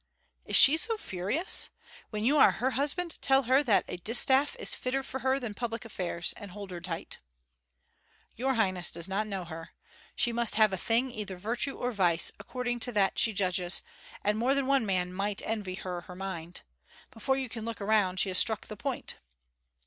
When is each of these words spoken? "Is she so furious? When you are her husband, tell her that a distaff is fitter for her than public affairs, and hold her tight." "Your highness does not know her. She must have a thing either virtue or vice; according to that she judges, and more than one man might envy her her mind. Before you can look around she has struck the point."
"Is 0.45 0.55
she 0.55 0.77
so 0.77 0.97
furious? 0.97 1.69
When 2.09 2.25
you 2.25 2.39
are 2.39 2.53
her 2.53 2.71
husband, 2.71 3.21
tell 3.21 3.43
her 3.43 3.61
that 3.61 3.85
a 3.87 3.97
distaff 3.97 4.55
is 4.57 4.73
fitter 4.73 5.03
for 5.03 5.19
her 5.19 5.39
than 5.39 5.53
public 5.53 5.85
affairs, 5.85 6.33
and 6.37 6.49
hold 6.49 6.71
her 6.71 6.81
tight." 6.81 7.19
"Your 8.35 8.55
highness 8.55 8.89
does 8.89 9.07
not 9.07 9.27
know 9.27 9.45
her. 9.45 9.75
She 10.15 10.33
must 10.33 10.55
have 10.55 10.73
a 10.73 10.75
thing 10.75 11.11
either 11.11 11.35
virtue 11.37 11.77
or 11.77 11.91
vice; 11.91 12.31
according 12.39 12.79
to 12.79 12.91
that 12.93 13.19
she 13.19 13.31
judges, 13.31 13.83
and 14.23 14.39
more 14.39 14.55
than 14.55 14.65
one 14.65 14.87
man 14.87 15.13
might 15.13 15.43
envy 15.45 15.75
her 15.75 16.01
her 16.01 16.15
mind. 16.15 16.61
Before 17.11 17.37
you 17.37 17.47
can 17.47 17.63
look 17.63 17.79
around 17.79 18.19
she 18.19 18.29
has 18.29 18.39
struck 18.39 18.65
the 18.65 18.75
point." 18.77 19.17